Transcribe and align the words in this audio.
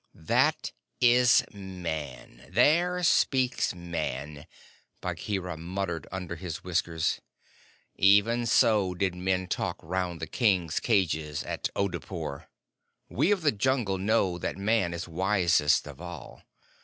"That 0.15 0.71
is 0.99 1.45
Man! 1.53 2.49
There 2.51 3.03
speaks 3.03 3.75
Man!" 3.75 4.47
Bagheera 4.99 5.57
muttered 5.57 6.07
under 6.11 6.37
his 6.37 6.63
whiskers. 6.63 7.21
"Even 7.97 8.47
so 8.47 8.95
did 8.95 9.13
men 9.13 9.45
talk 9.47 9.77
round 9.83 10.19
the 10.19 10.25
King's 10.25 10.79
cages 10.79 11.43
at 11.43 11.69
Oodeypore. 11.75 12.47
We 13.09 13.29
of 13.29 13.43
the 13.43 13.51
Jungle 13.51 13.99
know 13.99 14.39
that 14.39 14.57
Man 14.57 14.95
is 14.95 15.07
wisest 15.07 15.85
of 15.85 16.01
all. 16.01 16.41